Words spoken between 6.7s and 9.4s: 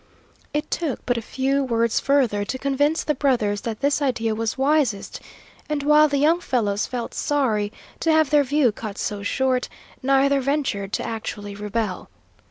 felt sorry to have their view cut so